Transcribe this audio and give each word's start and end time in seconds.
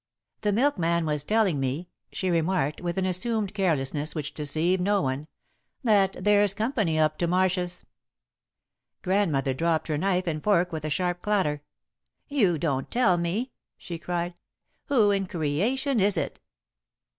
"The 0.41 0.51
milkman 0.51 1.05
was 1.05 1.23
telling 1.23 1.59
me," 1.59 1.87
she 2.11 2.31
remarked, 2.31 2.81
with 2.81 2.97
an 2.97 3.05
assumed 3.05 3.53
carelessness 3.53 4.15
which 4.15 4.33
deceived 4.33 4.81
no 4.81 4.99
one, 5.03 5.27
"that 5.83 6.15
there's 6.19 6.55
company 6.55 6.97
up 6.97 7.19
to 7.19 7.27
Marshs'." 7.27 7.85
Grandmother 9.03 9.53
dropped 9.53 9.89
her 9.89 9.99
knife 9.99 10.25
and 10.25 10.43
fork 10.43 10.71
with 10.71 10.85
a 10.85 10.89
sharp 10.89 11.21
clatter. 11.21 11.61
"You 12.27 12.57
don't 12.57 12.89
tell 12.89 13.19
me!" 13.19 13.51
she 13.77 13.99
cried. 13.99 14.33
"Who 14.85 15.11
in 15.11 15.27
creation 15.27 15.99
is 15.99 16.17
it?" 16.17 16.39